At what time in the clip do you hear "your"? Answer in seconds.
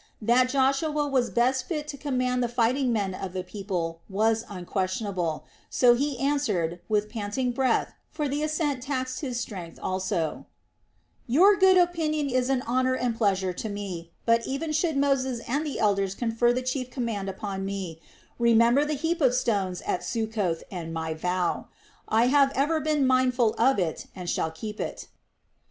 11.27-11.55